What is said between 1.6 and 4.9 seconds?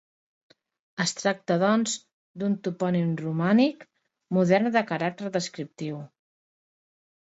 doncs, d'un topònim romànic modern de